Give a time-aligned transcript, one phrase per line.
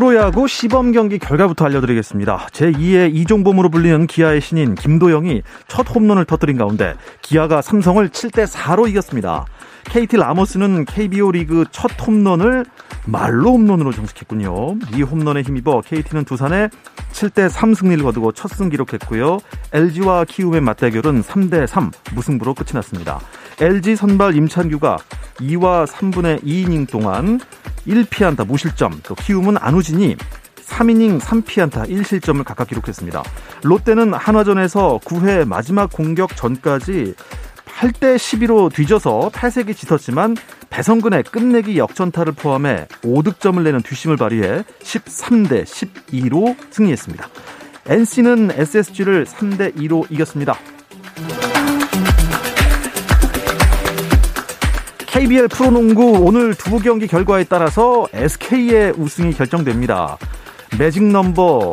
[0.00, 2.46] 프로야구 시범 경기 결과부터 알려드리겠습니다.
[2.52, 9.44] 제2의 이종범으로 불리는 기아의 신인 김도영이 첫 홈런을 터뜨린 가운데 기아가 삼성을 7대 4로 이겼습니다.
[9.90, 12.64] KT 라모스는 KBO 리그 첫 홈런을
[13.06, 14.76] 말로 홈런으로 정식했군요.
[14.94, 16.68] 이 홈런에 힘입어 KT는 두산에
[17.12, 19.38] 7대 3 승리를 거두고 첫 승 기록했고요.
[19.72, 23.18] LG와 키움의 맞대결은 3대 3 무승부로 끝이 났습니다.
[23.60, 24.96] LG 선발 임찬규가
[25.40, 27.40] 2와 3분의 2이닝 동안
[27.86, 30.16] 1피안타 무실점, 또 키움은 안우진이
[30.66, 33.24] 3이닝 3피안타 1실점을 각각 기록했습니다.
[33.64, 37.14] 롯데는 한화전에서 9회 마지막 공격 전까지
[37.80, 40.36] 8대 12로 뒤져서 탈색이 짙었지만
[40.68, 47.26] 배성근의 끝내기 역전타를 포함해 5득점을 내는 뒷심을 발휘해 13대 12로 승리했습니다.
[47.88, 50.56] NC는 SSG를 3대 2로 이겼습니다.
[55.06, 60.18] KBL 프로농구 오늘 두 경기 결과에 따라서 SK의 우승이 결정됩니다.
[60.78, 61.72] 매직 넘버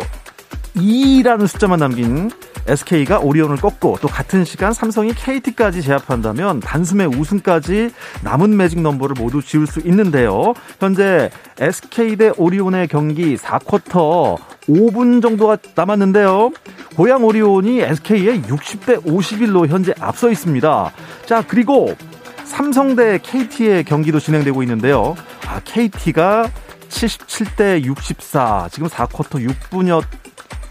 [0.78, 2.30] 2라는 숫자만 남긴
[2.68, 7.92] SK가 오리온을 꺾고 또 같은 시간 삼성이 KT까지 제압한다면 단숨에 우승까지
[8.24, 10.54] 남은 매직 넘버를 모두 지울 수 있는데요.
[10.80, 16.52] 현재 SK 대 오리온의 경기 4쿼터 5분 정도가 남았는데요.
[16.96, 20.92] 고양 오리온이 SK에 60대 51로 현재 앞서 있습니다.
[21.26, 21.96] 자, 그리고
[22.44, 25.16] 삼성 대 KT의 경기도 진행되고 있는데요.
[25.48, 26.50] 아, KT가
[26.90, 28.70] 77대 64.
[28.72, 30.04] 지금 4쿼터 6분여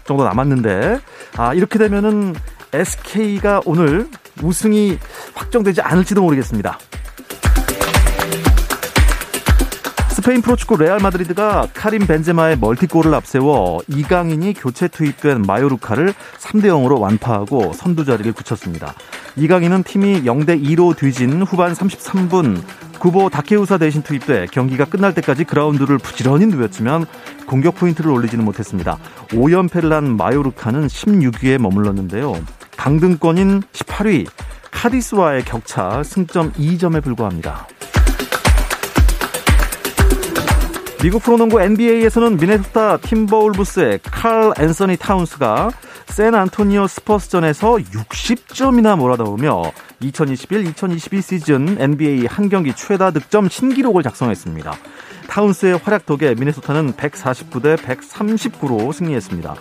[0.07, 0.99] 정도 남았는데
[1.37, 2.35] 아, 이렇게 되면은
[2.73, 4.07] SK가 오늘
[4.41, 4.97] 우승이
[5.35, 6.79] 확정되지 않을지도 모르겠습니다.
[10.27, 17.71] 스페인 프로축구 레알 마드리드가 카림 벤제마의 멀티골을 앞세워 이강인이 교체 투입된 마요르카를 3대 0으로 완파하고
[17.71, 18.93] 선두 자리를 굳혔습니다.
[19.37, 22.61] 이강인은 팀이 0대 2로 뒤진 후반 33분
[22.99, 27.05] 구보 다케후사 대신 투입돼 경기가 끝날 때까지 그라운드를 부지런히 누볐지만
[27.45, 28.97] 공격 포인트를 올리지는 못했습니다.
[29.29, 32.35] 5연패를 한 마요르카는 16위에 머물렀는데요.
[32.75, 34.27] 강등권인 18위
[34.71, 37.67] 카디스와의 격차 승점 2점에 불과합니다.
[41.01, 45.69] 미국 프로농구 NBA에서는 미네소타 팀버울브스의 칼 앤서니 타운스가
[46.07, 49.71] 샌 안토니오 스퍼스전에서 60점이나 몰아넣으며
[50.01, 54.73] 2021-2022 시즌 NBA 한 경기 최다 득점 신기록을 작성했습니다.
[55.29, 59.55] 타운스의 활약 덕에 미네소타는 149대 139로 승리했습니다.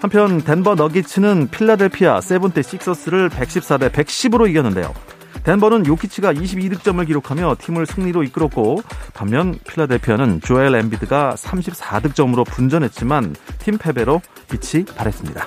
[0.00, 4.92] 한편 덴버 너기츠는 필라델피아 세븐티식서스를 114대 110으로 이겼는데요.
[5.44, 8.82] 덴버는 요키치가 22득점을 기록하며 팀을 승리로 이끌었고
[9.14, 15.46] 반면 필라델피아는 조엘 엠비드가 34득점으로 분전했지만 팀 패배로 빛이 발했습니다.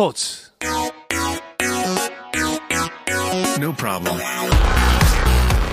[0.00, 0.48] 스포츠
[3.58, 4.18] No problem.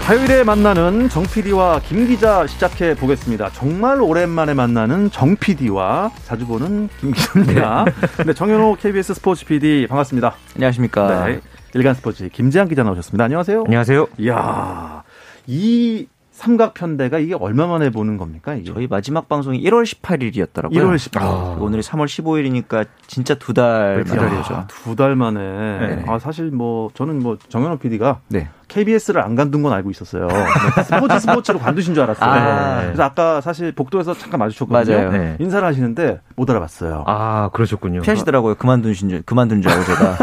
[0.03, 3.51] 화요일에 만나는 정 PD와 김 기자 시작해 보겠습니다.
[3.51, 7.85] 정말 오랜만에 만나는 정 PD와 자주 보는 김 기자입니다.
[8.19, 8.23] 네.
[8.25, 10.35] 네, 정현호 KBS 스포츠 PD 반갑습니다.
[10.55, 11.25] 안녕하십니까.
[11.27, 11.39] 네,
[11.73, 13.23] 일간 스포츠 김재한 기자 나오셨습니다.
[13.23, 13.63] 안녕하세요.
[13.65, 14.07] 안녕하세요.
[14.17, 15.03] 이야,
[15.45, 16.05] 이
[16.37, 18.53] 삼각편대가 이게 얼마 만에 보는 겁니까?
[18.53, 18.71] 이게?
[18.71, 20.71] 저희 마지막 방송이 1월 18일이었더라고요.
[20.71, 21.21] 1월 18일.
[21.21, 21.57] 아.
[21.59, 24.65] 오늘이 3월 15일이니까 진짜 두 달 만이죠.
[24.67, 25.39] 두 달 만에.
[25.39, 26.05] 네.
[26.07, 28.49] 아 사실 뭐 저는 뭐 정현호 PD가 네.
[28.67, 30.27] KBS를 안 간둔 건 알고 있었어요.
[30.27, 32.29] 네, 스포츠 스포츠로 관두신 줄 알았어요.
[32.29, 34.97] 아, 그래서 아까 사실 복도에서 잠깐 마주쳤거든요.
[34.97, 35.11] 맞아요.
[35.11, 35.35] 네.
[35.39, 37.03] 인사를 하시는데 못 알아봤어요.
[37.07, 38.01] 아 그러셨군요.
[38.01, 38.55] 피하시더라고요.
[38.55, 40.17] 그만두신 줄 그만둔 줄 알고 제가.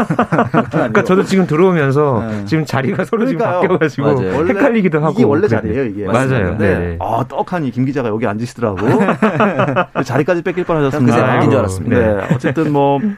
[0.69, 2.45] 그러니까 저도 지금 들어오면서 네.
[2.45, 4.47] 지금 자리가 서로 지금 바뀌어가지고 맞아요.
[4.47, 5.13] 헷갈리기도 하고.
[5.13, 6.05] 이게 원래 자리예요 이게.
[6.05, 6.57] 맞아요.
[6.57, 6.97] 네.
[7.01, 8.77] 아 떡하니 김 기자가 여기 앉으시더라고.
[10.03, 11.15] 자리까지 뺏길 뻔하셨습니다.
[11.15, 11.97] 그새 바뀐 줄 알았습니다.
[11.97, 12.33] 네.
[12.35, 12.99] 어쨌든 뭐.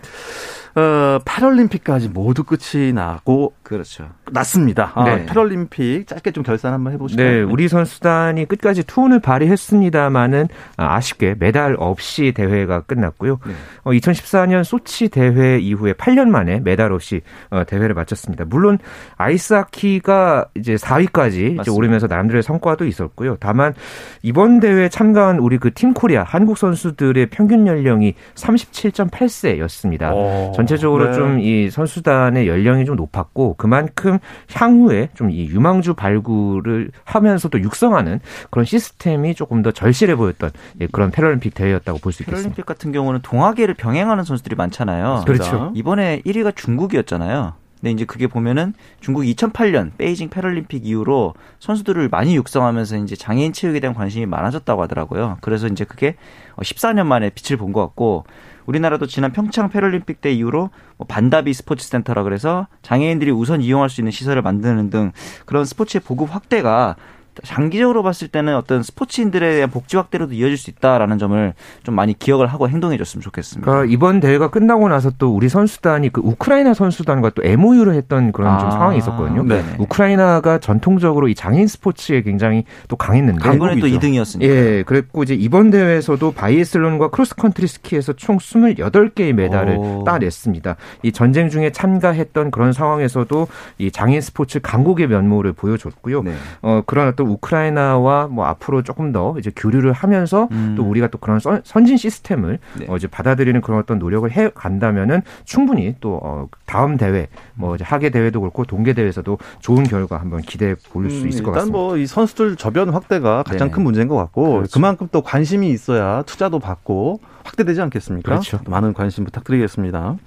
[0.77, 4.09] 어, 패럴림픽까지 모두 끝이 나고 그렇죠.
[4.31, 4.91] 났습니다.
[4.95, 5.25] 아, 네.
[5.25, 7.31] 패럴림픽 짧게 좀 결산 한번 해보실까요?
[7.31, 13.39] 네, 우리 선수단이 끝까지 투혼을 발휘했습니다만은 아쉽게 메달 없이 대회가 끝났고요.
[13.45, 13.53] 네.
[13.83, 18.43] 어, 2014년 소치 대회 이후에 8년 만에 메달 없이 어, 대회를 마쳤습니다.
[18.45, 18.77] 물론
[19.15, 23.37] 아이스하키가 이제 4위까지 이제 오르면서 나름대로의 성과도 있었고요.
[23.39, 23.73] 다만
[24.21, 30.11] 이번 대회에 참가한 우리 그 팀 코리아 한국 선수들의 평균 연령이 37.8세였습니다.
[30.13, 30.51] 오.
[30.55, 31.13] 전 체적으로 네.
[31.13, 34.19] 좀이 선수단의 연령이 좀 높았고 그만큼
[34.53, 38.19] 향후에 좀 이 유망주 발굴을 하면서도 육성하는
[38.49, 42.37] 그런 시스템이 조금 더 절실해 보였던 예, 그런 패럴림픽 대회였다고 볼 수 있겠습니다.
[42.37, 45.23] 패럴림픽 같은 경우는 동아계를 병행하는 선수들이 많잖아요.
[45.25, 45.71] 그렇죠.
[45.75, 47.53] 이번에 1위가 중국이었잖아요.
[47.79, 53.79] 근데 이제 그게 보면은 중국 2008년 베이징 패럴림픽 이후로 선수들을 많이 육성하면서 이제 장애인 체육에
[53.79, 55.37] 대한 관심이 많아졌다고 하더라고요.
[55.41, 56.15] 그래서 이제 그게
[56.57, 58.23] 14년 만에 빛을 본 것 같고
[58.67, 64.01] 우리나라도 지난 평창 패럴림픽 때 이후로 뭐 반다비 스포츠 센터라 그래서 장애인들이 우선 이용할 수
[64.01, 65.11] 있는 시설을 만드는 등
[65.45, 66.95] 그런 스포츠의 보급 확대가
[67.43, 71.53] 장기적으로 봤을 때는 어떤 스포츠인들에 대한 복지 확대로도 이어질 수 있다라는 점을
[71.83, 73.69] 좀 많이 기억을 하고 행동해 줬으면 좋겠습니다.
[73.69, 78.53] 그러니까 이번 대회가 끝나고 나서 또 우리 선수단이 그 우크라이나 선수단과 또 MOU를 했던 그런
[78.53, 79.43] 아, 좀 상황이 있었거든요.
[79.43, 79.75] 네네.
[79.79, 84.43] 우크라이나가 전통적으로 이 장애인 스포츠에 굉장히 또 강했는데 이번에 또 2등이었으니까.
[84.43, 90.03] 예, 그랬고 이제 이번 대회에서도 바이애슬론과 크로스컨트리 스키에서 총 28개의 메달을 오.
[90.05, 90.75] 따냈습니다.
[91.03, 93.47] 이 전쟁 중에 참가했던 그런 상황에서도
[93.77, 96.23] 이 장애인 스포츠 강국의 면모를 보여줬고요.
[96.23, 96.33] 네.
[96.61, 100.75] 어, 그러나 또 우크라이나와 뭐 앞으로 조금 더 이제 교류를 하면서 음.
[100.77, 102.85] 또 우리가 또 그런 선진 시스템을 네.
[102.89, 107.83] 어 이제 받아들이는 그런 어떤 노력을 해 간다면은 충분히 또 어 다음 대회 뭐 이제
[107.83, 111.59] 하계 대회도 그렇고 동계 대회에서도 좋은 결과 한번 기대해 볼수 음, 있을 것 같습니다.
[111.59, 113.73] 일단 뭐 이 선수들 저변 확대가 가장 네.
[113.73, 114.71] 큰 문제인 것 같고 그렇죠.
[114.73, 118.29] 그만큼 또 관심이 있어야 투자도 받고 확대되지 않겠습니까?
[118.29, 118.59] 그렇죠.
[118.67, 120.17] 많은 관심 부탁드리겠습니다.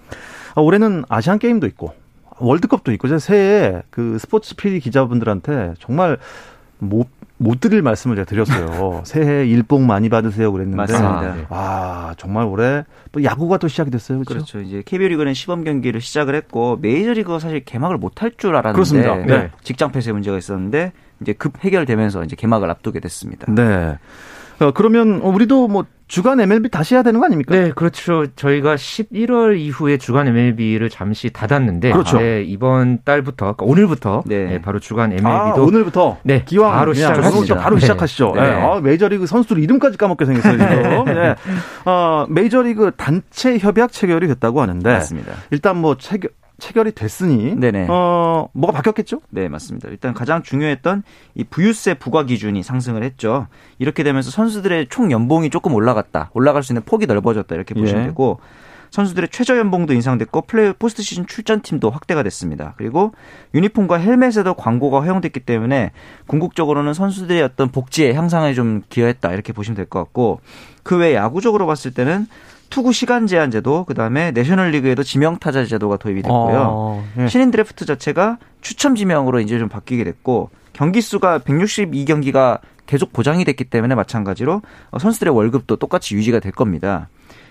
[0.54, 1.92] 아, 올해는 아시안 게임도 있고
[2.38, 6.16] 월드컵도 있고 제가 새해 그 스포츠 PD 기자분들한테 정말
[6.80, 9.02] 못, 못 드릴 말씀을 제가 드렸어요.
[9.06, 10.76] 새해 일복 많이 받으세요 그랬는데.
[10.76, 11.36] 맞습니다.
[11.48, 14.18] 아, 정말 올해 또 야구가 또 시작이 됐어요.
[14.24, 14.34] 그렇죠.
[14.34, 14.60] 그렇죠.
[14.60, 19.14] 이제 KBO 리그는 시범 경기를 시작을 했고 메이저리그가 사실 개막을 못 할 줄 알았는데 그렇습니다.
[19.16, 19.50] 네.
[19.62, 20.92] 직장 폐쇄 문제가 있었는데
[21.22, 23.50] 이제 급 해결되면서 이제 개막을 앞두게 됐습니다.
[23.52, 23.98] 네.
[24.60, 27.54] 어, 그러면 우리도 뭐 주간 MLB 다시 해야 되는 거 아닙니까?
[27.54, 28.26] 네, 그렇죠.
[28.34, 32.18] 저희가 11월 이후에 주간 MLB를 잠시 닫았는데 그렇죠.
[32.18, 34.44] 네, 이번 달부터 그러니까 오늘부터 네.
[34.46, 37.54] 네, 바로 주간 MLB도 아, 오늘부터 네, 기왕 바로 시작하시죠.
[37.54, 37.80] 바로 네.
[37.82, 38.32] 시작하시죠.
[38.34, 38.40] 네.
[38.40, 41.04] 아, 메이저리그 선수들 이름까지 까먹게 생겼어요 지금.
[41.14, 41.36] 네.
[41.84, 45.32] 어, 메이저리그 단체 협약 체결이 됐다고 하는데 맞습니다.
[45.52, 46.30] 일단 뭐 체결
[46.60, 47.86] 체결이 됐으니 네네.
[47.90, 49.20] 어 뭐가 바뀌었겠죠?
[49.30, 49.88] 네 맞습니다.
[49.88, 51.02] 일단 가장 중요했던
[51.34, 53.48] 이 부유세 부과 기준이 상승을 했죠.
[53.78, 58.06] 이렇게 되면서 선수들의 총 연봉이 조금 올라갔다, 올라갈 수 있는 폭이 넓어졌다 이렇게 보시면 예.
[58.06, 58.38] 되고
[58.90, 62.74] 선수들의 최저 연봉도 인상됐고 플레이 포스트 시즌 출전팀도 확대가 됐습니다.
[62.76, 63.12] 그리고
[63.54, 65.92] 유니폼과 헬멧에도 광고가 허용됐기 때문에
[66.26, 70.40] 궁극적으로는 선수들의 어떤 복지의 향상에 좀 기여했다 이렇게 보시면 될 것 같고
[70.82, 72.26] 그 외 야구적으로 봤을 때는
[72.70, 76.66] 투구 시간 제한 제도, 그다음에 내셔널리그에도 지명 타자 제도가 도입이 됐고요.
[76.70, 77.28] 어, 예.
[77.28, 83.64] 신인 드래프트 자체가 추첨 지명으로 이제 좀 바뀌게 됐고 경기 수가 162경기가 계속 보장이 됐기
[83.64, 84.62] 때문에 마찬가지로
[84.98, 87.08] 선수들의 월급도 똑같이 유지가 될 겁니다.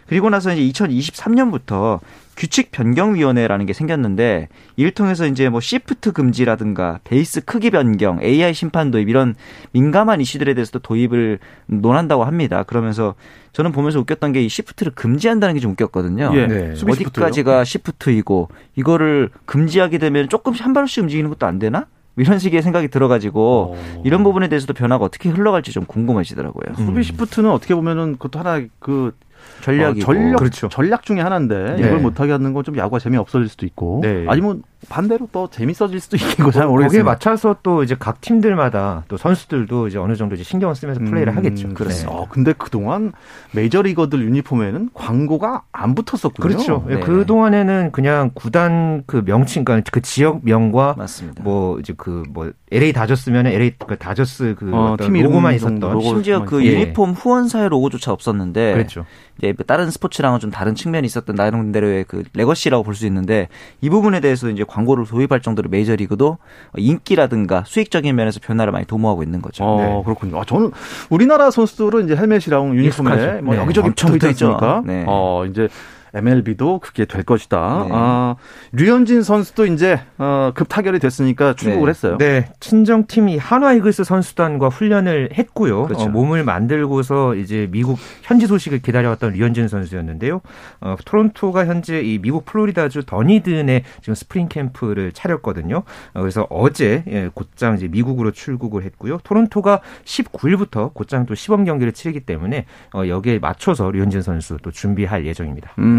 [0.09, 1.99] 그리고 나서 이제 2023년부터
[2.35, 8.53] 규칙 변경 위원회라는 게 생겼는데 이를 통해서 이제 뭐 시프트 금지라든가 베이스 크기 변경, AI
[8.53, 9.35] 심판 도입 이런
[9.71, 12.63] 민감한 이슈들에 대해서도 도입을 논한다고 합니다.
[12.63, 13.15] 그러면서
[13.51, 16.31] 저는 보면서 웃겼던 게 이 시프트를 금지한다는 게 좀 웃겼거든요.
[16.33, 16.73] 예, 네.
[16.87, 21.87] 어디까지가 시프트이고 이거를 금지하게 되면 조금씩 한 발씩 움직이는 것도 안 되나?
[22.15, 23.75] 이런 식의 생각이 들어가지고 오.
[23.75, 24.01] 어.
[24.05, 26.73] 이런 부분에 대해서도 변화가 어떻게 흘러갈지 좀 궁금해지더라고요.
[26.79, 26.85] 음.
[26.85, 29.13] 수비 시프트는 어떻게 보면은 그것도 하나 그
[29.61, 30.69] 전략이 어, 전략 그렇죠.
[30.69, 31.87] 전략 중에 하나인데 네.
[31.87, 34.25] 이걸 못하게 하는 건 좀 야구가 재미 없어질 수도 있고 네.
[34.27, 36.87] 아니면 반대로 또 재밌어질 수도 있고 잘 모르겠어요.
[36.87, 41.01] 거기에 맞춰서 또 이제 각 팀들마다 또 선수들도 이제 어느 정도 이제 신경 을 쓰면서
[41.01, 41.69] 플레이를 음, 하겠죠.
[41.73, 42.11] 그렇습니다.
[42.11, 42.17] 네.
[42.17, 43.11] 어, 근데 그 동안
[43.51, 46.47] 메이저 리거들 유니폼에는 광고가 안 붙었었군요.
[46.47, 46.85] 그렇죠.
[46.87, 46.99] 네.
[46.99, 51.43] 그 동안에는 그냥 구단 그 명칭, 그러니까 그 지역 명과 맞습니다.
[51.43, 56.01] 뭐 이제 그 뭐 LA 다저스면 LA 그 다저스 그 어, 팀 로고만 있었던 로고,
[56.01, 56.73] 심지어 그 예.
[56.73, 59.05] 유니폼 후원사의 로고조차 없었는데 그렇죠.
[59.41, 63.47] 이제 다른 스포츠랑은 좀 다른 측면이 있었던 나름대로의 그 legacy라고 볼 수 있는데
[63.81, 66.37] 이 부분에 대해서 이제 광고를 도입할 정도로 메이저리그도
[66.77, 69.63] 인기라든가 수익적인 면에서 변화를 많이 도모하고 있는 거죠.
[69.63, 70.01] 어, 네.
[70.03, 70.39] 그렇군요.
[70.39, 70.71] 아, 저는
[71.09, 73.61] 우리나라 선수들은 이제 헬멧이랑 유니폼에 뭐 네.
[73.61, 74.83] 여기저기 붙어 있지 않습니까?
[74.85, 75.05] 네.
[75.07, 75.69] 어, 이제
[76.13, 77.85] MLB도 그게 될 것이다.
[77.87, 77.89] 네.
[77.93, 78.35] 아,
[78.71, 81.89] 류현진 선수도 이제 어, 급 타결이 됐으니까 출국을 네.
[81.89, 82.17] 했어요.
[82.17, 85.85] 네, 친정 팀이 한화 이글스 선수단과 훈련을 했고요.
[85.85, 86.05] 그렇죠.
[86.05, 90.41] 어, 몸을 만들고서 이제 미국 현지 소식을 기다려왔던 류현진 선수였는데요.
[90.81, 95.83] 어, 토론토가 현재 이 미국 플로리다주 더니든에 지금 스프링 캠프를 차렸거든요.
[96.13, 99.19] 어, 그래서 어제 예, 곧장 이제 미국으로 출국을 했고요.
[99.23, 105.25] 토론토가 19일부터 곧장 또 시범 경기를 치르기 때문에 어, 여기에 맞춰서 류현진 선수 또 준비할
[105.25, 105.71] 예정입니다.
[105.79, 105.98] 음,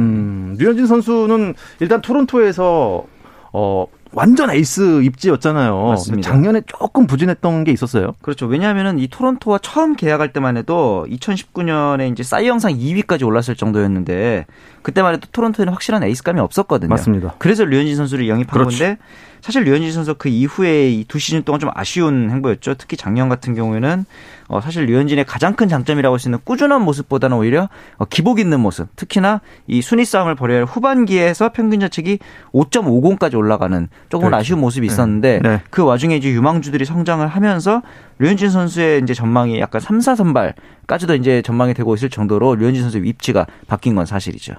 [0.59, 3.05] 류현진 선수는 일단 토론토에서
[3.53, 5.85] 어, 완전 에이스 입지였잖아요.
[5.87, 6.29] 맞습니다.
[6.29, 8.15] 작년에 조금 부진했던 게 있었어요.
[8.23, 8.47] 그렇죠.
[8.47, 14.47] 왜냐하면은 이 토론토와 처음 계약할 때만 해도 2019년에 이제 사이영상 2위까지 올랐을 정도였는데
[14.83, 16.89] 그때만 해도 토론토에는 확실한 에이스감이 없었거든요.
[16.89, 17.35] 맞습니다.
[17.39, 18.79] 그래서 류현진 선수를 영입한 그렇죠.
[18.79, 18.99] 건데
[19.43, 22.75] 사실 류현진 선수 그 이후에 이두 시즌 동안 좀 아쉬운 행보였죠.
[22.75, 24.05] 특히 작년 같은 경우에는
[24.49, 28.61] 어 사실 류현진의 가장 큰 장점이라고 할 수 있는 꾸준한 모습보다는 오히려 어 기복 있는
[28.61, 28.89] 모습.
[28.97, 32.19] 특히나 이 순위 싸움을 벌여야 할 후반기에서 평균 자책이
[32.53, 34.41] 5.50까지 올라가는 조금은 그렇죠.
[34.41, 35.63] 아쉬운 모습이 있었는데 네.
[35.71, 37.83] 그 와중에 이제 유망주들이 성장을 하면서
[38.19, 43.05] 류현진 선수의 이제 전망이 약간 3, 4 선발까지도 이제 전망이 되고 있을 정도로 류현진 선수의
[43.05, 44.55] 위치가 바뀐 건 사실이죠.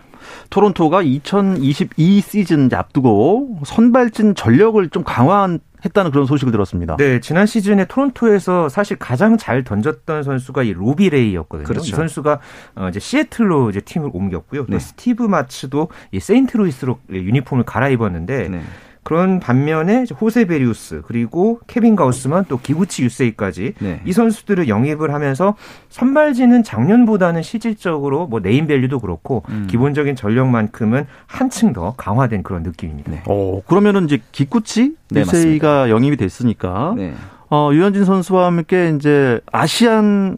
[0.50, 6.98] 토론토가 2022 시즌 앞두고 선발진 전력을 좀 강화했다는 그런 소식을 들었습니다.
[6.98, 11.68] 네, 지난 시즌에 토론토에서 사실 가장 잘 던졌던 선수가 이 로비 레이였거든요.
[11.68, 11.88] 그렇죠.
[11.88, 12.40] 이 선수가
[12.76, 14.66] 어, 이제 시애틀로 이제 팀을 옮겼고요.
[14.66, 14.80] 또 네.
[14.80, 18.62] 스티브 마츠도 이 세인트루이스로 유니폼을 갈아입었는데 네.
[19.04, 24.02] 그런 반면에 호세 베리우스 그리고 케빈 가우스만 또 기쿠치 유세이까지 네.
[24.06, 25.56] 이 선수들을 영입을 하면서
[25.90, 29.68] 선발진은 작년보다는 실질적으로 뭐 네임밸류도 그렇고 음.
[29.70, 33.12] 기본적인 전력만큼은 한층 더 강화된 그런 느낌입니다.
[33.12, 33.24] 네.
[33.26, 37.14] 어, 그러면은 이제 기쿠치 네, 유세이가 영입이 됐으니까 네.
[37.50, 40.38] 어, 유현진 선수와 함께 이제 아시안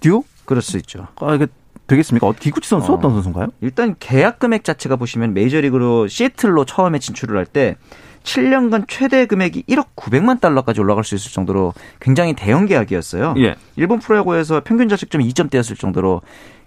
[0.00, 0.24] 듀오?
[0.44, 1.08] 그럴 수 있죠.
[1.16, 1.46] 아, 이게
[1.86, 2.26] 되겠습니까?
[2.26, 2.96] 어, 기쿠치 선수 어.
[2.96, 3.00] 어.
[3.00, 3.48] 떤 선수인가요?
[3.60, 7.76] 일단 계약 금액 자체가 보시면 메이저리그로 시애틀로 처음에 진출을 할 때
[8.24, 13.34] 7년간 최대 금액이 1억 900만 달러까지 올라갈 수 있을 정도로 굉장히 대형 계약이었어요.
[13.38, 13.54] 예.
[13.76, 16.22] 일본 프로야구에서 평균 자책점이 2점대였을 정도로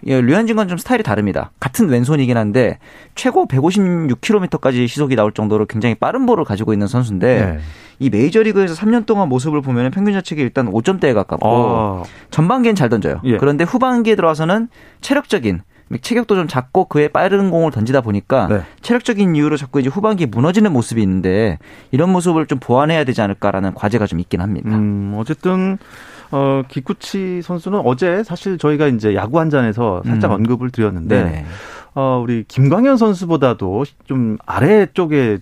[0.06, 1.50] 예, 류현진과는 좀 스타일이 다릅니다.
[1.58, 2.78] 같은 왼손이긴 한데
[3.16, 7.58] 최고 156km까지 시속이 나올 정도로 굉장히 빠른 볼을 가지고 있는 선수인데 네.
[7.98, 13.20] 이 메이저리그에서 3년 동안 모습을 보면 평균 자책이 일단 5점대에 가깝고 아, 전반기엔 잘 던져요.
[13.24, 13.36] 예.
[13.36, 14.68] 그런데 후반기에 들어와서는
[15.00, 15.62] 체력적인
[16.00, 18.62] 체격도 좀 작고 그에 빠른 공을 던지다 보니까 네.
[18.82, 21.58] 체력적인 이유로 자꾸 이제 후반기에 무너지는 모습이 있는데
[21.90, 24.70] 이런 모습을 좀 보완해야 되지 않을까라는 과제가 좀 있긴 합니다.
[24.70, 25.78] 음, 어쨌든
[26.30, 30.36] 어, 기쿠치 선수는 어제 사실 저희가 이제 야구 한 잔에서 살짝 음.
[30.36, 31.46] 언급을 드렸는데 네.
[31.94, 35.38] 어, 우리 김광현 선수보다도 좀 아래 쪽에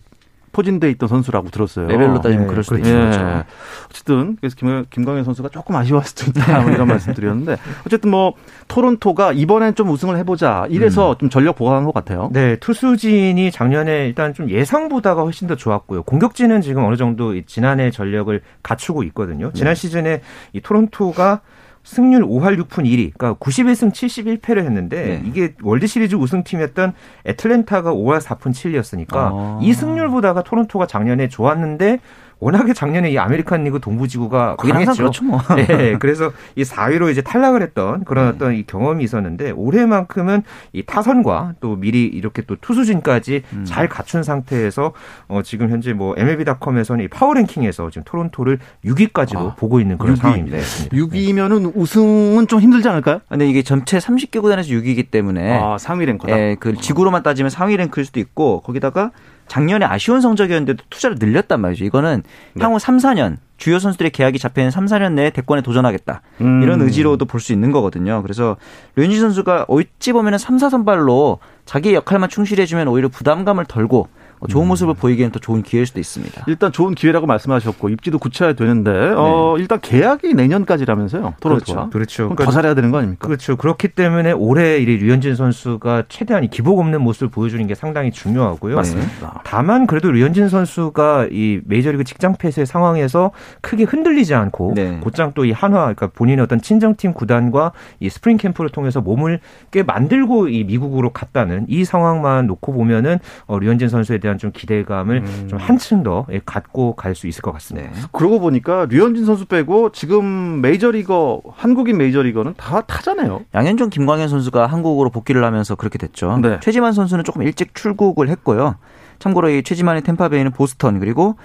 [0.52, 1.86] 포진돼 있던 선수라고 들었어요.
[1.86, 2.80] 레벨로 따지면 네, 그럴 수도 예.
[2.80, 3.44] 있죠.
[3.90, 8.34] 어쨌든 그래서 김, 김광현 선수가 조금 아쉬워할 수도 있다 뭐 이런 말씀드렸는데 어쨌든 뭐
[8.68, 12.30] 토론토가 이번엔 좀 우승을 해보자 이래서 좀 전력 보강한 것 같아요.
[12.32, 16.02] 네, 투수진이 작년에 일단 좀 예상보다가 훨씬 더 좋았고요.
[16.04, 19.52] 공격진은 지금 어느 정도 이 지난해 전력을 갖추고 있거든요.
[19.52, 20.22] 지난 시즌에
[20.52, 21.40] 이 토론토가
[21.86, 25.22] 승률 5할 6푼 1위, 그러니까 91승 71패를 했는데 네.
[25.24, 26.92] 이게 월드 시리즈 우승팀이었던
[27.24, 29.60] 애틀랜타가 5할 4푼 7리였으니까 아.
[29.62, 32.00] 이 승률보다가 토론토가 작년에 좋았는데
[32.38, 34.94] 워낙에 작년에 이 아메리칸 리그 동부지구가 강했죠.
[34.94, 35.40] 그렇죠 뭐.
[35.56, 38.30] 네, 그래서 이 4위로 이제 탈락을 했던 그런 네.
[38.34, 40.42] 어떤 이 경험이 있었는데 올해만큼은
[40.74, 43.64] 이 타선과 또 미리 이렇게 또 투수진까지 음.
[43.64, 44.92] 잘 갖춘 상태에서
[45.28, 50.18] 어 지금 현재 뭐 MLB.com에서는 이 파워랭킹에서 지금 토론토를 6위까지도 아, 보고 있는 그런 6위.
[50.20, 50.58] 상황입니다.
[50.92, 53.20] 6위면은 우승은 좀 힘들지 않을까요?
[53.28, 56.38] 근데 이게 전체 30개 구단에서 6위이기 때문에 아, 상위 랭커다.
[56.38, 59.10] 예, 그 지구로만 따지면 상위 랭크일 수도 있고 거기다가
[59.48, 61.84] 작년에 아쉬운 성적이었는데도 투자를 늘렸단 말이죠.
[61.84, 62.22] 이거는
[62.54, 62.64] 네.
[62.64, 66.20] 향후 3, 4년 주요 선수들의 계약이 잡히는 3, 4년 내에 대권에 도전하겠다.
[66.42, 66.62] 음.
[66.62, 68.22] 이런 의지로도 볼 수 있는 거거든요.
[68.22, 68.56] 그래서
[68.96, 74.25] 류현진 선수가 어찌 보면 은 3, 4선발로 자기 역할만 충실해주면 오히려 부담감을 덜고 음.
[74.48, 76.44] 좋은 모습을 보이기에는 더 좋은 기회일 수도 있습니다.
[76.46, 81.34] 일단 좋은 기회라고 말씀하셨고 입지도 굳혀야 되는데 어, 일단 계약이 내년까지라면서요.
[81.40, 81.88] 토론토가.
[81.88, 82.24] 그렇죠.
[82.24, 83.26] 그럼 그러니까 더 잘해야 되는 거 아닙니까?
[83.26, 83.56] 그렇죠.
[83.56, 88.76] 그렇기 때문에 올해 이 류현진 선수가 최대한 이 기복 없는 모습을 보여주는 게 상당히 중요하고요.
[88.76, 89.40] 맞습니다.
[89.44, 93.30] 다만 그래도 류현진 선수가 이 메이저리그 직장 폐쇄 상황에서
[93.62, 95.00] 크게 흔들리지 않고 네.
[95.02, 99.38] 곧장 또 이 한화 그러니까 본인의 어떤 친정팀 구단과 이 스프링 캠프를 통해서 몸을
[99.70, 105.22] 꽤 만들고 이 미국으로 갔다는 이 상황만 놓고 보면은 어, 류현진 선수에 대한 좀 기대감을
[105.24, 105.46] 음.
[105.48, 107.88] 좀 한층 더 예, 갖고 갈 수 있을 것 같습니다.
[107.90, 107.96] 네.
[108.12, 113.42] 그러고 보니까 류현진 선수 빼고 지금 메이저리거 한국인 메이저리거는 다 타자잖아요.
[113.54, 116.38] 양현종, 김광현 선수가 한국으로 복귀를 하면서 그렇게 됐죠.
[116.42, 116.58] 네.
[116.60, 118.76] 최지만 선수는 조금 일찍 출국을 했고요.
[119.18, 121.36] 참고로 이 최지만의 템파베이는 보스턴 그리고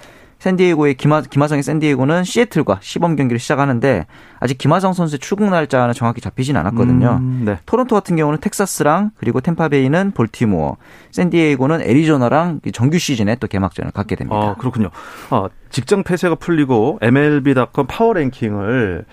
[0.42, 4.06] 샌디에고의 김하, 김하성의 샌디에고는 시애틀과 시범 경기를 시작하는데
[4.40, 7.18] 아직 김하성 선수의 출국 날짜는 정확히 잡히진 않았거든요.
[7.20, 7.58] 음, 네.
[7.64, 10.78] 토론토 같은 경우는 텍사스랑 그리고 템파베이는 볼티모어,
[11.12, 14.36] 샌디에고는 애리조나랑 정규 시즌에 또 개막전을 갖게 됩니다.
[14.36, 14.90] 아, 그렇군요.
[15.30, 19.04] 아, 직장 폐쇄가 풀리고 MLB.com 파워 랭킹을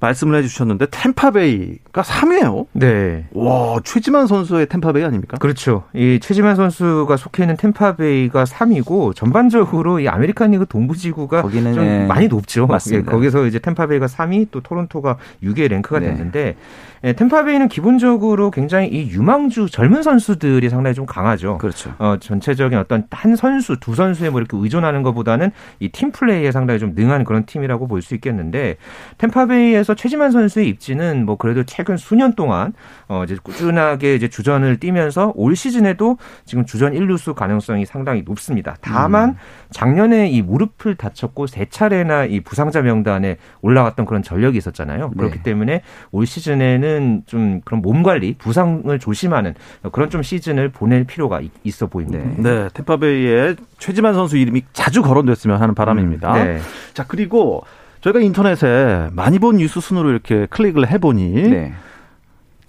[0.00, 2.66] 말씀을 해주셨는데 템파베이가 3위예요.
[2.72, 3.26] 네.
[3.32, 5.36] 와 최지만 선수의 템파베이 아닙니까?
[5.38, 5.84] 그렇죠.
[5.94, 12.06] 이 최지만 선수가 속해 있는 템파베이가 3위고 전반적으로 이 아메리칸 리그 동부지구가 거기는 좀 네.
[12.06, 12.66] 많이 높죠.
[12.66, 13.10] 맞습니다.
[13.10, 16.06] 예, 거기서 이제 템파베이가 3위, 또 토론토가 6위에 랭크가 네.
[16.06, 16.56] 됐는데
[17.02, 21.56] 예, 템파베이는 기본적으로 굉장히 이 유망주 젊은 선수들이 상당히 좀 강하죠.
[21.56, 21.94] 그렇죠.
[21.98, 26.78] 어, 전체적인 어떤 한 선수, 두 선수에 뭐 이렇게 의존하는 것보다는 이 팀 플레이에 상당히
[26.78, 28.76] 좀 능한 그런 팀이라고 볼 수 있겠는데
[29.18, 32.74] 템파베이에서 최지만 선수의 입지는 뭐 그래도 최근 수년 동안
[33.08, 38.76] 어, 이제 꾸준하게 이제 주전을 뛰면서 올 시즌에도 지금 주전 1루수 가능성이 상당히 높습니다.
[38.82, 39.34] 다만 음.
[39.70, 45.10] 작년에 이 무릎을 다쳤고 세 차례나 이 부상자 명단에 올라갔던 그런 전력이 있었잖아요.
[45.10, 45.42] 그렇기 네.
[45.42, 46.89] 때문에 올 시즌에는
[47.26, 49.54] 좀 그런 몸 관리, 부상을 조심하는
[49.92, 52.24] 그런 좀 시즌을 보낼 필요가 있어 보입니다.
[52.24, 56.34] 네, 네 템파베이의 최지만 선수 이름이 자주 거론됐으면 하는 바람입니다.
[56.34, 56.58] 음, 네.
[56.94, 57.64] 자 그리고
[58.00, 61.32] 저희가 인터넷에 많이 본 뉴스 순으로 이렇게 클릭을 해보니.
[61.50, 61.72] 네.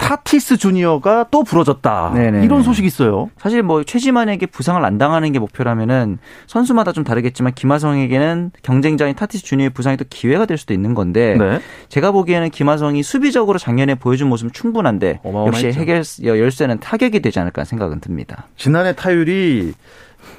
[0.01, 2.13] 타티스 주니어가 또 부러졌다.
[2.15, 2.43] 네네.
[2.43, 3.29] 이런 소식이 있어요.
[3.37, 6.17] 사실 뭐 최지만에게 부상을 안 당하는 게 목표라면은
[6.47, 11.59] 선수마다 좀 다르겠지만 김하성에게는 경쟁자인 타티스 주니어의 부상이 또 기회가 될 수도 있는 건데 네.
[11.89, 17.99] 제가 보기에는 김하성이 수비적으로 작년에 보여준 모습은 충분한데 역시 해결 열쇠는 타격이 되지 않을까 생각은
[17.99, 18.47] 듭니다.
[18.57, 19.73] 지난해 타율이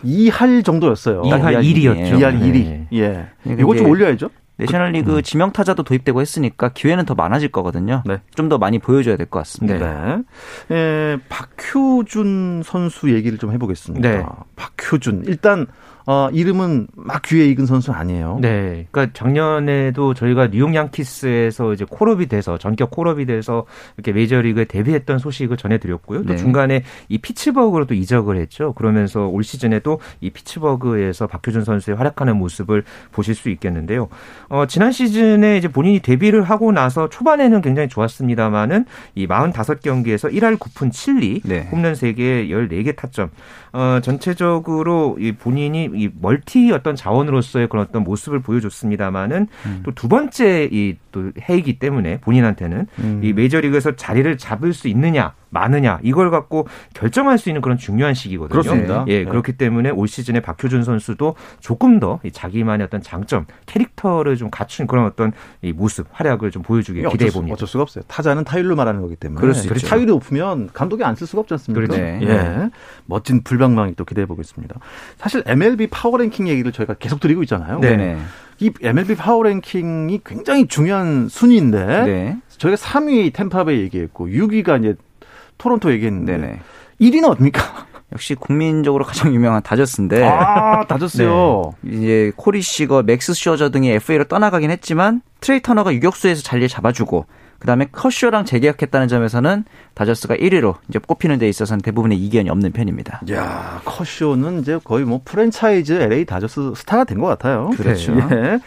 [0.05, 1.23] 2할 정도였어요.
[1.23, 2.19] 2할 1이었죠.
[2.19, 2.53] 2할 1이.
[2.53, 2.87] 네.
[2.95, 3.27] 예.
[3.47, 4.29] 이거 좀 올려야죠.
[4.63, 5.23] 내셔널리그 음.
[5.23, 8.03] 지명 타자도 도입되고 했으니까 기회는 더 많아질 거거든요.
[8.07, 8.21] 네.
[8.35, 9.79] 좀더 많이 보여줘야 될 것 같습니다.
[9.79, 10.23] 네.
[10.69, 10.77] 네.
[10.77, 14.09] 예, 박효준 선수 얘기를 좀 해보겠습니다.
[14.09, 14.25] 네.
[14.57, 15.67] 박효준 일단
[16.05, 18.39] 어, 이름은 막 귀에 익은 선수는 아니에요.
[18.41, 18.89] 네.
[18.91, 23.67] 그러니까 작년에도 저희가 뉴욕 양키스에서 이제 콜업이 돼서 전격 콜업이 돼서
[23.97, 26.25] 이렇게 메이저리그에 데뷔했던 소식을 전해드렸고요.
[26.25, 26.37] 또 네.
[26.37, 28.73] 중간에 이 피츠버그로 또 이적을 했죠.
[28.73, 34.09] 그러면서 올 시즌에도 이 피츠버그에서 박효준 선수의 활약하는 모습을 보실 수 있겠는데요.
[34.53, 40.91] 어, 지난 시즌에 이제 본인이 데뷔를 하고 나서 초반에는 굉장히 좋았습니다만은 이 45경기에서 1할 9푼
[40.91, 41.67] 7리, 네.
[41.73, 43.31] 홈런 3개, 14개 타점.
[43.73, 49.81] 어, 전체적으로 이 본인이 이 멀티 어떤 자원으로서의 그런 어떤 모습을 보여줬습니다만은 음.
[49.85, 53.21] 또두 번째 이 또 해이기 때문에 본인한테는 음.
[53.23, 58.61] 이 메이저리그에서 자리를 잡을 수 있느냐 많으냐 이걸 갖고 결정할 수 있는 그런 중요한 시기거든요.
[58.61, 59.05] 그렇습니다.
[59.09, 59.25] 예, 네.
[59.25, 65.07] 그렇기 때문에 올 시즌에 박효준 선수도 조금 더 자기만의 어떤 장점, 캐릭터를 좀 갖춘 그런
[65.07, 67.55] 어떤 이 모습, 활약을 좀 보여주길 기대해 봅니다.
[67.55, 68.03] 어쩔 수가 없어요.
[68.09, 69.41] 타자는 타율로 말하는 거기 때문에.
[69.41, 69.69] 그렇죠.
[69.87, 71.87] 타율이 높으면 감독이 안 쓸 수가 없지 않습니까?
[71.87, 72.03] 그렇죠.
[72.03, 72.19] 네.
[72.23, 72.71] 예.
[73.05, 74.77] 멋진 불방망이 또 기대해 보겠습니다.
[75.19, 77.79] 사실 MLB 파워 랭킹 얘기를 저희가 계속 드리고 있잖아요.
[77.81, 78.17] 네.
[78.59, 82.39] 이 MLB 파워 랭킹이 굉장히 중요한 순위인데 네.
[82.57, 84.95] 저희가 3위 템파베이 얘기했고 6위가 이제
[85.63, 86.61] 토론토 얘기했는데 네네.
[87.01, 87.87] 1위는 어딥니까?
[88.13, 90.25] 역시 국민적으로 가장 유명한 다저스인데.
[90.25, 91.73] 아, 다저스요.
[91.81, 91.97] 네.
[91.97, 97.27] 이제 코리 시거, 맥스 슈어저 등이 FA로 떠나가긴 했지만 트레이 터너가 유격수에서 자리를 잡아주고
[97.63, 103.21] 그다음에 커쇼랑 재계약했다는 점에서는 다저스가 1위로 이제 꼽히는 데 있어서는 대부분의 이견이 없는 편입니다.
[103.31, 107.71] 야, 커쇼는 이제 거의 뭐 프랜차이즈 LA 다저스 스타가 된 것 같아요.
[107.77, 108.17] 그렇죠.
[108.33, 108.59] 예.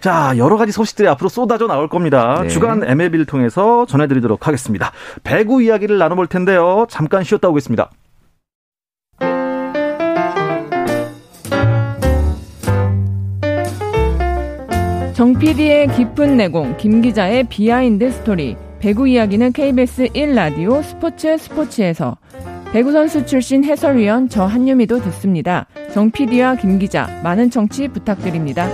[0.00, 2.42] 자, 여러 가지 소식들이 앞으로 쏟아져 나올 겁니다.
[2.42, 2.48] 네.
[2.48, 4.92] 주간 MLB를 통해서 전해드리도록 하겠습니다.
[5.24, 6.86] 배구 이야기를 나눠볼 텐데요.
[6.88, 7.90] 잠깐 쉬었다 오겠습니다.
[15.16, 18.54] 정 PD의 깊은 내공, 김 기자의 비하인드 스토리.
[18.80, 22.18] 배구 이야기는 KBS 1라디오 스포츠 스포츠에서
[22.74, 25.68] 배구 선수 출신 해설위원 저 한유미도 듣습니다.
[25.94, 28.68] 정 PD와 김 기자 많은 청취 부탁드립니다.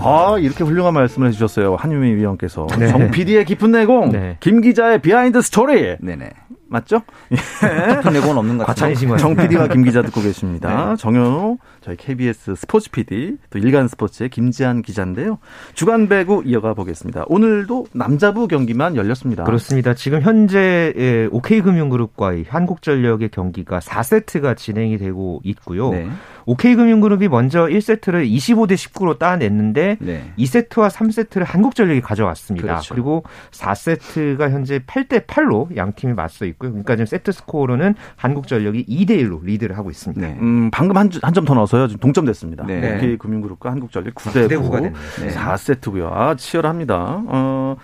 [0.00, 2.88] 아 이렇게 훌륭한 말씀을 해주셨어요 한유미 위원께서 네.
[2.88, 4.38] 정 PD의 깊은 내공, 네.
[4.40, 5.96] 김 기자의 비하인드 스토리.
[6.00, 6.30] 네네.
[6.68, 7.02] 맞죠?
[7.30, 8.94] 깊은 내공은 없는 것 같아요.
[9.16, 10.90] 정 PD와 김 기자 듣고 계십니다.
[10.90, 10.96] 네.
[10.96, 15.38] 정현우 저희 KBS 스포츠 PD 또 일간 스포츠의 김지한 기자인데요.
[15.74, 17.24] 주간 배구 이어가 보겠습니다.
[17.28, 19.44] 오늘도 남자부 경기만 열렸습니다.
[19.44, 19.94] 그렇습니다.
[19.94, 25.90] 지금 현재 OK금융그룹과의 한국전력의 경기가 4세트가 진행이 되고 있고요.
[25.90, 26.08] 네.
[26.46, 30.32] OK금융그룹이 먼저 1세트를 25대 19로 따냈는데 네.
[30.38, 32.66] 2세트와 3세트를 한국전력이 가져왔습니다.
[32.66, 32.94] 그렇죠.
[32.94, 36.70] 그리고 4세트가 현재 8대 8로 양 팀이 맞서 있고 요.
[36.70, 40.20] 그러니까 지금 세트 스코어로는 한국전력이 2대 1로 리드를 하고 있습니다.
[40.26, 40.36] 네.
[40.40, 41.88] 음, 방금 한점더 넣어서요.
[41.88, 42.64] 지금 동점됐습니다.
[42.66, 42.96] 네.
[42.96, 44.80] OK금융그룹과 한국전력 9대 9.
[44.80, 44.92] 네.
[45.34, 46.10] 4세트고요.
[46.12, 47.22] 아, 치열합니다.
[47.26, 47.76] 어,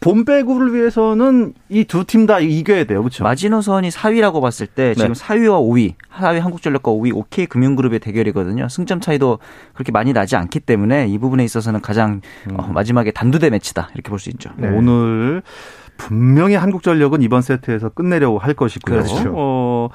[0.00, 3.02] 봄배구를 위해서는 이 두 팀 다 이겨야 돼요.
[3.02, 3.22] 그렇죠?
[3.24, 5.20] 마지노선이 4위라고 봤을 때 지금 네.
[5.20, 8.68] 4위와 5위, 4위 한국전력과 5위 OK 금융그룹의 대결이거든요.
[8.68, 9.38] 승점 차이도
[9.74, 12.20] 그렇게 많이 나지 않기 때문에 이 부분에 있어서는 가장
[12.52, 14.50] 어, 마지막에 단두대 매치다 이렇게 볼 수 있죠.
[14.56, 14.68] 네.
[14.68, 15.42] 오늘
[15.96, 19.02] 분명히 한국전력은 이번 세트에서 끝내려고 할 것이고요.
[19.02, 19.32] 그렇죠.
[19.34, 19.88] 어,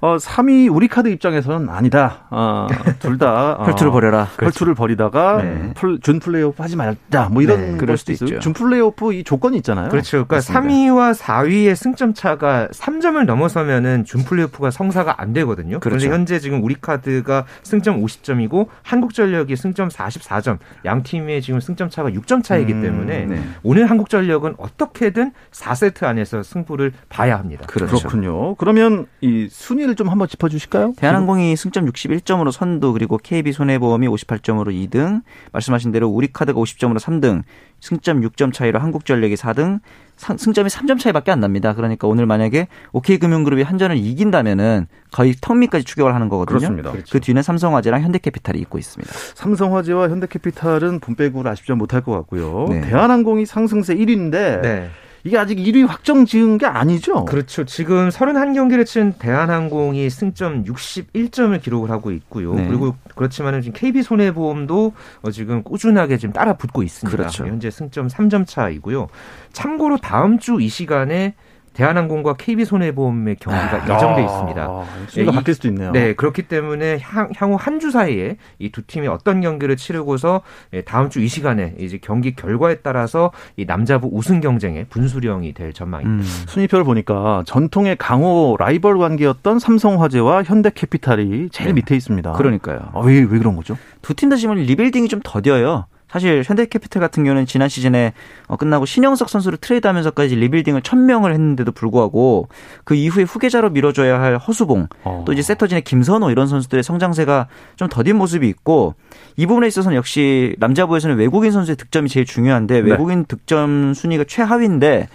[0.00, 2.26] 어, 3위 우리 카드 입장에서는 아니다.
[2.30, 2.66] 어,
[2.98, 4.28] 둘다 어, 혈투를 벌여라.
[4.40, 5.72] 혈투를 벌이다가 네.
[5.74, 7.28] 풀- 준 플레이오프 하지 말자.
[7.32, 8.28] 뭐 이런 네, 걸 그럴 수도 있어요.
[8.28, 8.40] 있죠.
[8.40, 9.88] 준 플레이오프 이 조건이 있잖아요.
[9.88, 10.26] 그렇죠.
[10.26, 10.60] 그러니까 맞습니다.
[10.60, 15.80] 3위와 4위의 승점 차가 3점을 넘어서면은 준 플레이오프가 성사가 안 되거든요.
[15.80, 16.14] 그런데 그렇죠.
[16.14, 22.44] 현재 지금 우리 카드가 승점 50점이고 한국전력이 승점 44점, 양 팀의 지금 승점 차가 6점
[22.44, 23.42] 차이기 음, 때문에 네.
[23.62, 27.64] 오늘 한국전력은 어떻게든 4세트 안에서 승부를 봐야 합니다.
[27.66, 27.96] 그렇죠.
[27.96, 28.54] 그렇군요.
[28.56, 30.92] 그러면 이 순위를 좀 한번 짚어주실까요?
[30.96, 37.42] 대한항공이 승점 61점으로 선두 그리고 KB 손해보험이 58점으로 2등 말씀하신 대로 우리카드가 50점으로 3등
[37.80, 39.80] 승점 6점 차이로 한국전력이 4등
[40.16, 41.74] 상- 승점이 3점 차이밖에 안 납니다.
[41.74, 46.58] 그러니까 오늘 만약에 OK금융그룹이 한전을 이기다면은 거의 턱 밑까지 추격을 하는 거거든요.
[46.58, 46.92] 그렇습니다.
[47.10, 49.12] 그 뒤는 삼성화재랑 현대캐피탈이 있고 있습니다.
[49.34, 52.66] 삼성화재와 현대캐피탈은 봄배구를 아쉽지 못할 것 같고요.
[52.70, 52.80] 네.
[52.82, 54.90] 대한항공이 상승세 1위인데 네.
[55.26, 57.24] 이게 아직 1위 확정 지은 게 아니죠?
[57.24, 57.64] 그렇죠.
[57.64, 62.54] 지금 31경기를 친 대한항공이 승점 61점을 기록을 하고 있고요.
[62.54, 62.66] 네.
[62.68, 67.16] 그리고 그렇지만은 지금 KB 손해보험도 어, 지금 꾸준하게 지금 따라 붙고 있습니다.
[67.16, 67.46] 그렇죠.
[67.46, 69.08] 현재 승점 3점 차이고요.
[69.52, 71.34] 참고로 다음 주 이 시간에
[71.76, 74.62] 대한항공과 KB 손해보험의 경기가 예정돼 있습니다.
[74.62, 75.92] 아, 순위가 네, 이- 바뀔 수도 있네요.
[75.92, 80.40] 네, 그렇기 때문에 향, 향후 한 주 사이에 이 두 팀이 어떤 경기를 치르고서
[80.72, 85.72] 예, 다음 주 이 시간에 이제 경기 결과에 따라서 이 남자부 우승 경쟁의 분수령이 될
[85.74, 86.22] 전망입니다.
[86.24, 86.44] 음.
[86.48, 91.72] 순위표를 보니까 전통의 강호 라이벌 관계였던 삼성화재와 현대캐피탈이 제일 네.
[91.74, 92.32] 밑에 있습니다.
[92.32, 92.90] 그러니까요.
[92.94, 93.76] 아, 왜, 왜 그런 거죠?
[94.02, 95.84] 두 팀 다 지금 리빌딩이 좀 더뎌요.
[96.08, 98.12] 사실 현대캐피탈 같은 경우는 지난 시즌에
[98.46, 102.48] 어, 끝나고 신영석 선수를 트레이드하면서까지 리빌딩을 천명을 했는데도 불구하고
[102.84, 105.24] 그 이후에 후계자로 밀어줘야 할 허수봉 어.
[105.26, 108.94] 또 이제 세터진의 김선호 이런 선수들의 성장세가 좀 더딘 모습이 있고
[109.36, 112.90] 이 부분에 있어서는 역시 남자부에서는 외국인 선수의 득점이 제일 중요한데 네.
[112.90, 115.08] 외국인 득점 순위가 최하위인데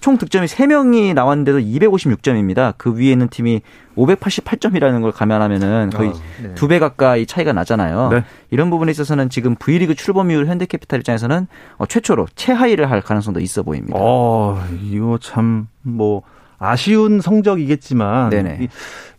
[0.00, 2.74] 총 득점이 3명이 나왔는데도 256점입니다.
[2.76, 3.62] 그 위에 있는 팀이
[3.96, 6.54] 588점이라는 걸 감안하면은 거의 네.
[6.54, 8.10] 두배 가까이 차이가 나잖아요.
[8.10, 8.24] 네.
[8.50, 11.46] 이런 부분에 있어서는 지금 V리그 출범 이후 현대캐피탈 입장에서는
[11.78, 13.96] 어, 최초로 최하위를 할 가능성도 있어 보입니다.
[14.00, 16.22] 어, 이거 참, 뭐,
[16.58, 18.30] 아쉬운 성적이겠지만.
[18.30, 18.58] 네네.
[18.62, 18.68] 이-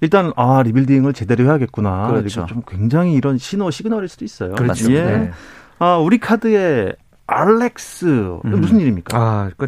[0.01, 2.07] 일단, 아, 리빌딩을 제대로 해야겠구나.
[2.07, 2.45] 그렇죠.
[2.47, 4.53] 좀 굉장히 이런 신호, 시그널일 수도 있어요.
[4.55, 4.91] 그렇죠.
[4.91, 5.01] 예.
[5.03, 5.31] 네.
[5.79, 6.95] 아, 우리 카드의
[7.27, 8.05] 알렉스.
[8.45, 8.61] 음.
[8.61, 9.17] 무슨 일입니까?
[9.17, 9.67] 아, 그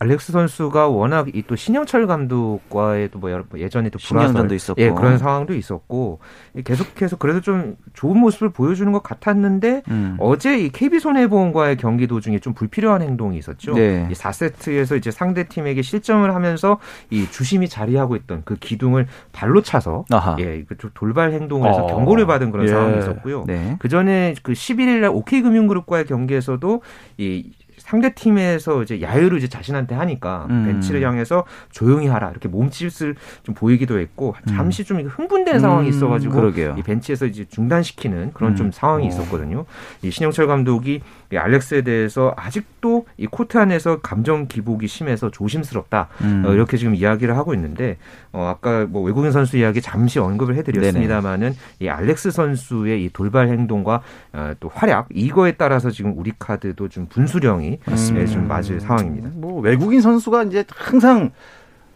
[0.00, 4.80] 알렉스 선수가 워낙 이 또 신영철 감독과의 또 뭐 여러- 예전에 또 불화설, 신경전도 있었고.
[4.82, 6.18] 예, 그런 상황도 있었고
[6.56, 10.16] 이 계속해서 그래도 좀 좋은 모습을 보여주는 것 같았는데 음.
[10.20, 13.74] 어제 이 KB 손해보험과의 경기 도중에 좀 불필요한 행동이 있었죠.
[13.74, 14.06] 네.
[14.10, 16.78] 이 4세트에서 이제 상대 팀에게 실점을 하면서
[17.10, 20.36] 이 주심이 자리하고 있던 그 기둥을 발로 차서 아하.
[20.40, 21.86] 예, 좀 돌발 행동을 해서 어.
[21.86, 22.70] 경고를 받은 그런 예.
[22.70, 23.44] 상황이 있었고요.
[23.46, 23.76] 네.
[23.78, 26.82] 그 전에 그 11일 날 OK금융그룹과의 경기에서도
[27.18, 30.64] 이 상대 팀에서 이제 야유를 이제 자신한테 하니까 음.
[30.66, 36.34] 벤치를 향해서 조용히 하라 이렇게 몸짓을 좀 보이기도 했고 잠시 좀 흥분된 상황이 음, 있어가지고
[36.34, 36.76] 그러게요.
[36.78, 38.56] 이 벤치에서 이제 중단시키는 그런 음.
[38.56, 39.08] 좀 상황이 어.
[39.08, 39.64] 있었거든요.
[40.02, 41.00] 이 신영철 감독이
[41.32, 46.44] 이 알렉스에 대해서 아직도 이 코트 안에서 감정 기복이 심해서 조심스럽다 음.
[46.46, 47.96] 어, 이렇게 지금 이야기를 하고 있는데
[48.32, 54.02] 어, 아까 뭐 외국인 선수 이야기 잠시 언급을 해드렸습니다만은 이 알렉스 선수의 이 돌발 행동과
[54.32, 59.30] 어, 또 활약 이거에 따라서 지금 우리 카드도 좀 분수령이 예, 좀 맞을 상황입니다.
[59.34, 61.30] 뭐, 외국인 선수가 이제 항상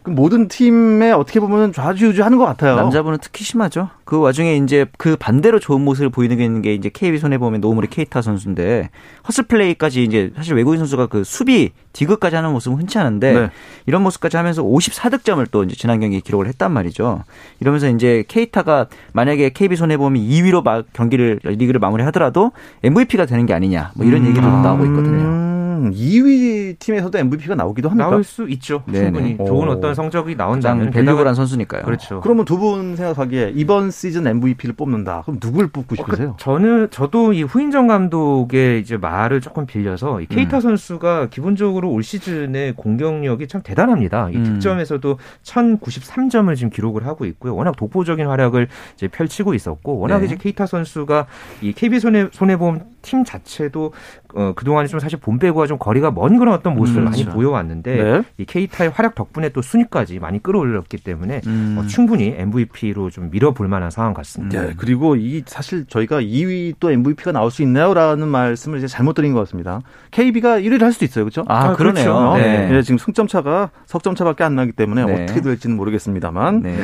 [0.01, 2.75] 그 모든 팀에 어떻게 보면 좌지우지하는 것 같아요.
[2.75, 3.89] 남자분은 특히 심하죠.
[4.05, 8.89] 그 와중에 이제 그 반대로 좋은 모습을 보이는 게 이제 KB 손해보험의 노무리 케이타 선수인데
[9.27, 13.49] 허슬 플레이까지 이제 사실 외국인 선수가 그 수비 디그까지 하는 모습은 흔치 않은데 네.
[13.87, 17.23] 이런 모습까지 하면서 54득점을 또 이제 지난 경기에 기록을 했단 말이죠.
[17.59, 22.53] 이러면서 이제 케이타가 만약에 KB 손해보험이 2위로 막 경기를 리그를 마무리하더라도
[22.83, 25.58] MVP가 되는 게 아니냐 뭐 이런 얘기도 나오고 있거든요.
[25.79, 28.09] 음, 2위 팀에서도 MVP가 나오기도 합니까?
[28.09, 28.83] 나올 수 있죠.
[28.85, 29.05] 네네.
[29.05, 29.45] 충분히 오.
[29.45, 31.83] 좋은 어떤 성적이 가장 나온다면 밸류블한 선수니까요.
[31.83, 32.19] 그렇죠.
[32.21, 35.21] 그러면 두 분 생각하기에 이번 시즌 MVP를 뽑는다.
[35.25, 36.35] 그럼 누굴 뽑고 어, 그 싶으세요?
[36.37, 40.61] 저는 저도 이 후인정 감독의 이제 말을 조금 빌려서 이 케이타 음.
[40.61, 44.29] 선수가 기본적으로 올 시즌의 공격력이 참 대단합니다.
[44.31, 44.43] 이 음.
[44.43, 47.55] 득점에서도 1,093점을 지금 기록을 하고 있고요.
[47.55, 50.25] 워낙 독보적인 활약을 이제 펼치고 있었고 워낙 네.
[50.25, 51.27] 이제 케이타 선수가
[51.61, 53.93] 이 KB 손해 손해보험 팀 자체도
[54.35, 57.35] 어, 그동안에 좀 사실 본 배구와 좀 거리가 먼 그런 어떤 모습을 음, 많이 그렇죠.
[57.35, 58.23] 보여왔는데 네.
[58.37, 61.77] 이 케이타의 활약 덕분에 또 순위까지 많이 끌어올렸기 때문에 음.
[61.79, 64.61] 어, 충분히 MVP로 좀 밀어볼 만한 상황 같습니다.
[64.61, 69.33] 네, 그리고 이 사실 저희가 2위 또 MVP가 나올 수 있나요라는 말씀을 이제 잘못 드린
[69.33, 69.81] 것 같습니다.
[70.11, 71.43] KB가 1위를 할 수도 있어요, 그렇죠?
[71.47, 72.05] 아, 아, 그러네요.
[72.05, 72.37] 그렇죠.
[72.37, 72.69] 네.
[72.69, 75.23] 네, 지금 승점 차가 석점 차밖에 안 나기 때문에 네.
[75.23, 76.77] 어떻게 될지는 모르겠습니다만 네.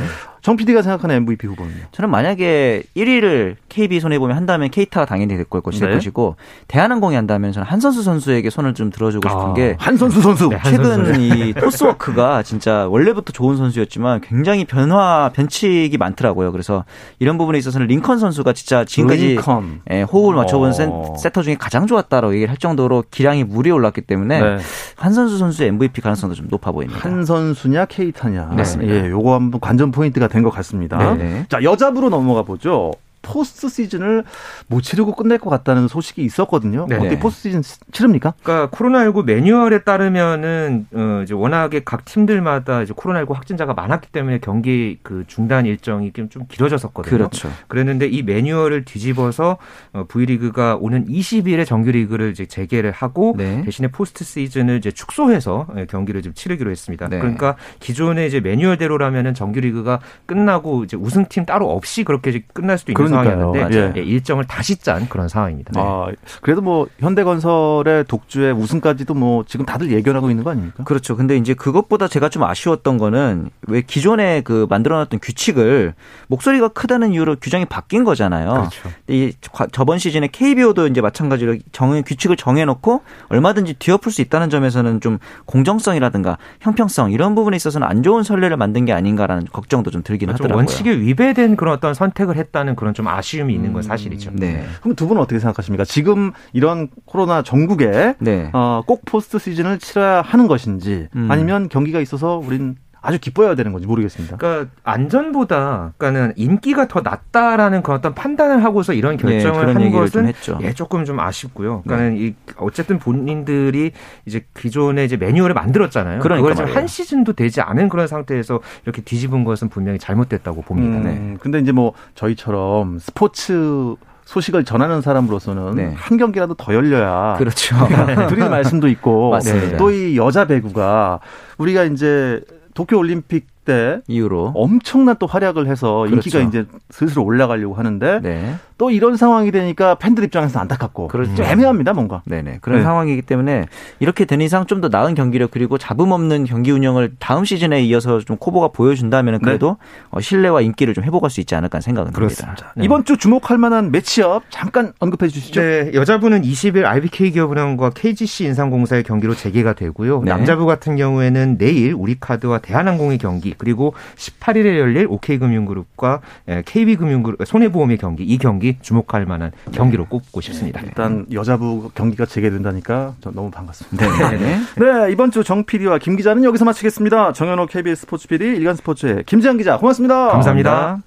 [0.46, 1.86] 정 PD가 생각하는 MVP 후보는요.
[1.92, 5.94] 저는 만약에 1위를 KB 손에 보면 한다면 케이타가 당연히 될 것이고 네.
[5.94, 6.36] 것이고
[6.68, 10.50] 대한항공이 한다면 저는 한선수 선수에게 손을 좀 들어주고 싶은 아, 게 한선수 선수.
[10.50, 11.20] 네, 최근 선수.
[11.20, 16.52] 이 토스워크가 진짜 원래부터 좋은 선수였지만 굉장히 변화 변칙이 많더라고요.
[16.52, 16.86] 그래서
[17.18, 19.82] 이런 부분에 있어서는 링컨 선수가 진짜 지금까지 링컨.
[19.90, 20.74] 예, 호흡을 맞춰본 어.
[20.74, 24.58] 센, 세터 중에 가장 좋았다라고 얘기를 할 정도로 기량이 물이 올랐기 때문에 네.
[24.96, 27.00] 한선수 선수의 MVP 가능성도 좀 높아 보입니다.
[27.02, 28.52] 한선수냐 케이타냐.
[28.56, 28.94] 맞습니다.
[28.94, 31.16] 예, 요거 한번 관전 포인트가 된 것 같습니다.
[31.16, 31.46] 네.
[31.50, 32.92] 자, 여자부로 넘어가 보죠.
[33.26, 34.24] 포스트 시즌을
[34.68, 36.86] 못 치르고 끝낼 것 같다는 소식이 있었거든요.
[36.88, 36.96] 네.
[36.96, 37.62] 어떻게 포스트 시즌
[37.92, 38.34] 치릅니까?
[38.44, 45.00] 그러니까 코로나19 매뉴얼에 따르면은 어 이제 워낙에 각 팀들마다 이제 코로나19 확진자가 많았기 때문에 경기
[45.04, 47.10] 그 중단 일정이 좀- 좀 길어졌었거든요.
[47.18, 47.50] 그렇죠.
[47.68, 49.58] 그랬는데 이 매뉴얼을 뒤집어서
[49.94, 53.62] 어, V리그가 오는 20일에 정규리그를 이제 재개를 하고 네.
[53.64, 57.08] 대신에 포스트 시즌을 이제 축소해서 예, 경기를 좀 치르기로 했습니다.
[57.08, 57.20] 네.
[57.20, 62.96] 그러니까 기존의 이제 매뉴얼대로라면은 정규리그가 끝나고 이제 우승팀 따로 없이 그렇게 이제 끝날 수도 있는
[63.16, 63.54] 그러니까요.
[63.54, 63.94] 상황이었는데 맞아요.
[63.98, 65.72] 예, 일정을 다시 짠 그런 상황입니다.
[65.80, 66.08] 아,
[66.42, 70.84] 그래도 뭐 현대건설의 독주의 우승까지도 뭐 지금 다들 예견하고 있는 거 아닙니까?
[70.84, 71.16] 그렇죠.
[71.16, 75.94] 근데 이제 그것보다 제가 좀 아쉬웠던 거는 왜 기존에 그 만들어놨던 규칙을
[76.28, 78.50] 목소리가 크다는 이유로 규정이 바뀐 거잖아요.
[78.52, 78.90] 그렇죠.
[79.08, 85.02] 이 과- 저번 시즌에 KBO도 이제 마찬가지로 정 규칙을 정해놓고 얼마든지 뒤엎을 수 있다는 점에서는
[85.02, 90.28] 좀 공정성이라든가 형평성 이런 부분에 있어서는 안 좋은 선례를 만든 게 아닌가라는 걱정도 좀 들긴
[90.30, 90.58] 좀 하더라고요.
[90.58, 94.32] 원칙에 위배된 그런 어떤 선택을 했다는 그런 좀 아쉬움이 있는 건 사실이죠.
[94.34, 94.66] 네.
[94.82, 95.86] 그럼 두 분은 어떻게 생각하십니까?
[95.86, 98.50] 지금 이런 코로나 전국에 네.
[98.54, 101.28] 어, 꼭 포스트 시즌을 치러야 하는 것인지 음.
[101.30, 104.38] 아니면 경기가 있어서 우린 아주 기뻐해야 되는 건지 모르겠습니다.
[104.38, 109.92] 그러니까 안전보다 그러니까는 인기가 더 낫다라는 그런 어떤 판단을 하고서 이런 네, 결정을 그런 한좀
[109.92, 110.26] 것은.
[110.26, 110.34] 네.
[110.62, 111.84] 예 조금 좀 아쉽고요.
[111.84, 113.92] 그러니까는 이 어쨌든 본인들이
[114.26, 116.20] 이제 기존에 이제 매뉴얼을 만들었잖아요.
[116.20, 116.76] 그러니까 그걸 지금.
[116.78, 121.00] 한 시즌도 되지 않은 그런 상태에서 이렇게 뒤집은 것은 분명히 잘못됐다고 봅니다.
[121.00, 121.16] 네.
[121.16, 125.94] 음, 근데 이제 뭐 저희처럼 스포츠 소식을 전하는 사람으로서는 네.
[125.96, 127.76] 한 경기라도 더 열려야 그렇죠.
[128.28, 129.38] 드리는 말씀도 있고.
[129.78, 131.20] 또 이 여자 배구가
[131.60, 132.42] 우리가 이제
[132.76, 134.52] 도쿄 올림픽 때 이유로.
[134.54, 136.16] 엄청난 또 활약을 해서 그렇죠.
[136.16, 138.56] 인기가 이제 슬슬 올라가려고 하는데 네.
[138.78, 141.34] 또 이런 상황이 되니까 팬들 입장에서는 안타깝고 그렇죠.
[141.36, 142.22] 좀 애매합니다 뭔가.
[142.26, 142.60] 네네.
[142.62, 142.84] 그런 네.
[142.84, 143.66] 상황이기 때문에
[144.00, 148.20] 이렇게 된 이상 좀 더 나은 경기력 그리고 잡음 없는 경기 운영을 다음 시즌에 이어서
[148.20, 149.78] 좀 코보가 보여준다면 그래도
[150.10, 152.74] 어, 신뢰와 인기를 좀 회복할 수 있지 않을까 생각은 듭니다.
[152.76, 152.84] 네.
[152.84, 155.62] 이번 주 주목할 만한 매치업 잠깐 언급해 주시죠.
[155.62, 160.24] 네, 여자부는 20일 RBK 기업은행과 KGC 인상공사의 경기로 재개가 되고요.
[160.24, 160.32] 네.
[160.32, 166.20] 남자부 같은 경우에는 내일 우리카드와 대한항공의 경기 그리고 18일에 열릴 OK금융그룹과
[166.66, 170.82] KB금융그룹 손해보험의 경기 이 경기 주목할 만한 경기로 꼽고 싶습니다.
[170.82, 174.30] 일단 여자부 경기가 재개된다니까 저 너무 반갑습니다.
[174.32, 174.38] 네.
[174.38, 174.60] 네.
[174.78, 177.34] 네, 이번 주 정 PD와 김 기자는 여기서 마치겠습니다.
[177.34, 180.30] 정현호 KBS 스포츠 PD, 일간 스포츠의 김지한 기자, 고맙습니다.
[180.30, 181.00] 감사합니다.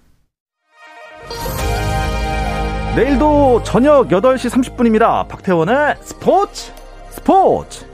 [2.96, 5.26] 내일도 저녁 8시 30분입니다.
[5.28, 6.72] 박태원의 스포츠
[7.10, 7.87] 스포츠.